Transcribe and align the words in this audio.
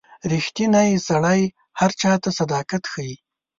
•ریښتینی 0.31 0.91
سړی 1.07 1.41
هر 1.79 1.91
چاته 2.01 2.29
صداقت 2.39 2.83
ښيي. 2.91 3.15